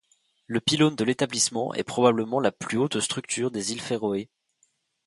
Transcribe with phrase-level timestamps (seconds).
[0.47, 4.31] Le pylône de l'établissement est probablement la plus haute structure des îles Féroé.